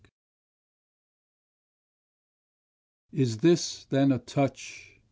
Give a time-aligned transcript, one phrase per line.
[3.11, 4.87] 28 Is this then a touch?